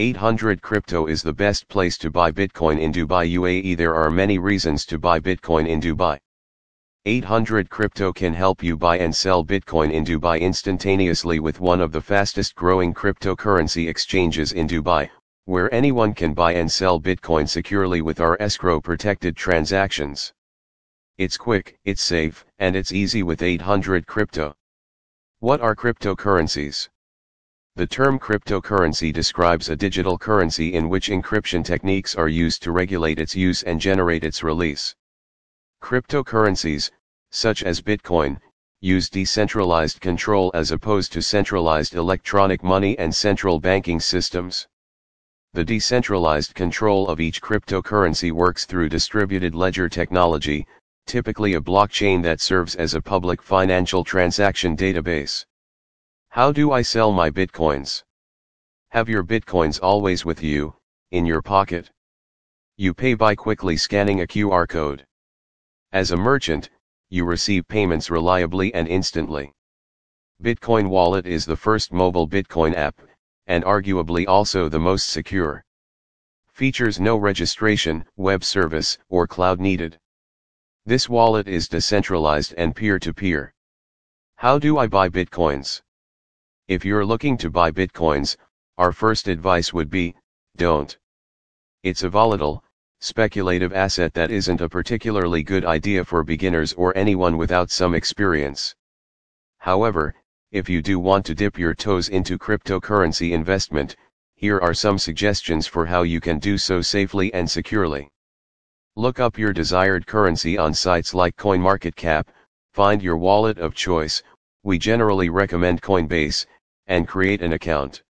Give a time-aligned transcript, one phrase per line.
[0.00, 3.76] 800 Crypto is the best place to buy Bitcoin in Dubai UAE.
[3.76, 6.20] There are many reasons to buy Bitcoin in Dubai.
[7.04, 11.90] 800 Crypto can help you buy and sell Bitcoin in Dubai instantaneously with one of
[11.90, 15.10] the fastest growing cryptocurrency exchanges in Dubai,
[15.46, 20.32] where anyone can buy and sell Bitcoin securely with our escrow protected transactions.
[21.16, 24.54] It's quick, it's safe, and it's easy with 800 Crypto.
[25.40, 26.88] What are cryptocurrencies?
[27.78, 33.20] The term cryptocurrency describes a digital currency in which encryption techniques are used to regulate
[33.20, 34.96] its use and generate its release.
[35.80, 36.90] Cryptocurrencies,
[37.30, 38.40] such as Bitcoin,
[38.80, 44.66] use decentralized control as opposed to centralized electronic money and central banking systems.
[45.52, 50.66] The decentralized control of each cryptocurrency works through distributed ledger technology,
[51.06, 55.44] typically a blockchain that serves as a public financial transaction database.
[56.38, 58.04] How do I sell my bitcoins?
[58.90, 60.76] Have your bitcoins always with you,
[61.10, 61.90] in your pocket?
[62.76, 65.04] You pay by quickly scanning a QR code.
[65.90, 66.70] As a merchant,
[67.08, 69.52] you receive payments reliably and instantly.
[70.40, 73.00] Bitcoin Wallet is the first mobile Bitcoin app,
[73.48, 75.64] and arguably also the most secure.
[76.52, 79.98] Features no registration, web service, or cloud needed.
[80.86, 83.52] This wallet is decentralized and peer to peer.
[84.36, 85.82] How do I buy Bitcoins?
[86.68, 88.36] If you're looking to buy bitcoins,
[88.76, 90.14] our first advice would be
[90.54, 90.94] don't.
[91.82, 92.62] It's a volatile,
[93.00, 98.74] speculative asset that isn't a particularly good idea for beginners or anyone without some experience.
[99.56, 100.14] However,
[100.52, 103.96] if you do want to dip your toes into cryptocurrency investment,
[104.34, 108.10] here are some suggestions for how you can do so safely and securely.
[108.94, 112.26] Look up your desired currency on sites like CoinMarketCap,
[112.74, 114.22] find your wallet of choice,
[114.64, 116.44] we generally recommend Coinbase,
[116.88, 118.02] and create an account.